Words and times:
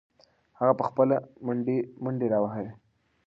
هغه 0.59 0.73
به 0.77 0.83
خپله 0.89 1.15
منډې 2.03 2.27
راوهي. 2.33 2.67